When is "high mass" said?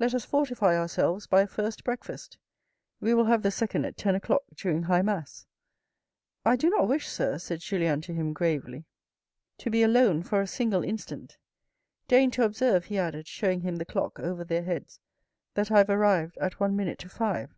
4.82-5.46